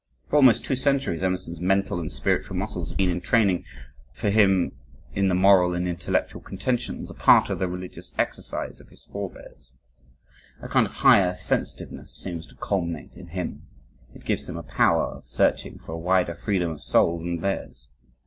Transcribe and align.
For 0.31 0.37
almost 0.37 0.65
two 0.65 0.75
centuries, 0.75 1.21
Emerson's 1.21 1.61
mental 1.61 1.99
and 1.99 2.11
spiritual 2.11 2.55
muscles 2.55 2.89
had 2.89 2.97
been 2.97 3.11
in 3.11 3.21
training 3.21 3.65
for 4.15 4.31
him 4.31 4.71
in 5.13 5.27
the 5.27 5.35
moral 5.35 5.75
and 5.75 5.87
intellectual 5.87 6.41
contentions, 6.41 7.11
a 7.11 7.13
part 7.13 7.51
of 7.51 7.59
the 7.59 7.67
religious 7.67 8.11
exercise 8.17 8.81
of 8.81 8.89
his 8.89 9.05
forebears. 9.05 9.71
A 10.59 10.67
kind 10.67 10.87
of 10.87 10.91
higher 10.93 11.35
sensitiveness 11.37 12.15
seems 12.15 12.47
to 12.47 12.55
culminate 12.55 13.13
in 13.13 13.27
him. 13.27 13.67
It 14.15 14.25
gives 14.25 14.49
him 14.49 14.57
a 14.57 14.63
power 14.63 15.03
of 15.03 15.27
searching 15.27 15.77
for 15.77 15.91
a 15.91 15.99
wider 15.99 16.33
freedom 16.33 16.71
of 16.71 16.81
soul 16.81 17.19
than 17.19 17.41
theirs. 17.41 17.89